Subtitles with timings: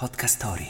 [0.00, 0.66] Podcast Story.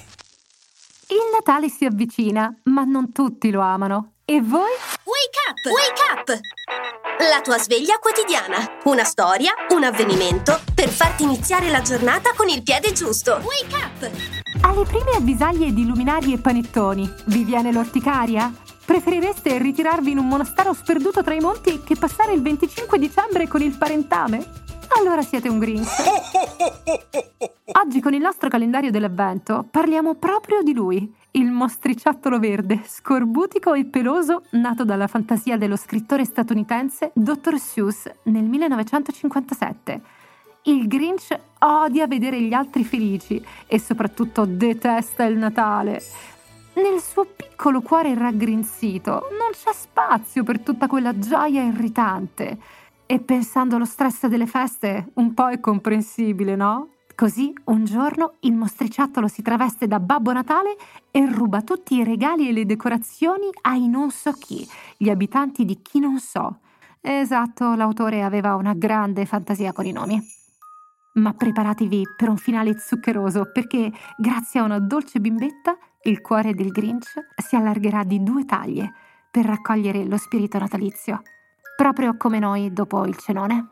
[1.07, 4.15] Il Natale si avvicina, ma non tutti lo amano.
[4.25, 4.73] E voi?
[5.05, 5.65] Wake up!
[5.71, 6.41] Wake up!
[7.31, 8.57] La tua sveglia quotidiana.
[8.87, 13.41] Una storia, un avvenimento per farti iniziare la giornata con il piede giusto.
[13.45, 14.11] Wake up!
[14.63, 18.53] Alle prime avvisaglie di luminari e panettoni, vi viene l'orticaria?
[18.85, 23.63] Preferireste ritirarvi in un monastero sperduto tra i monti che passare il 25 dicembre con
[23.63, 24.45] il parentame?
[24.99, 25.89] Allora siete un Grinch.
[28.01, 33.85] Oggi con il nostro calendario dell'avvento parliamo proprio di lui, il mostriciattolo verde, scorbutico e
[33.85, 37.59] peloso, nato dalla fantasia dello scrittore statunitense Dr.
[37.59, 40.01] Seuss nel 1957.
[40.63, 46.01] Il Grinch odia vedere gli altri felici e soprattutto detesta il Natale.
[46.77, 52.59] Nel suo piccolo cuore raggrinzito non c'è spazio per tutta quella gioia irritante.
[53.05, 56.89] E pensando allo stress delle feste, un po' è comprensibile, no?
[57.21, 60.75] Così un giorno il mostriciattolo si traveste da Babbo Natale
[61.11, 65.83] e ruba tutti i regali e le decorazioni ai non so chi, gli abitanti di
[65.83, 66.61] chi non so.
[67.03, 70.19] Esatto, l'autore aveva una grande fantasia con i nomi.
[71.17, 76.71] Ma preparatevi per un finale zuccheroso perché, grazie a una dolce bimbetta, il cuore del
[76.71, 78.95] Grinch si allargherà di due taglie
[79.31, 81.21] per raccogliere lo spirito natalizio
[81.81, 83.71] proprio come noi dopo il cenone.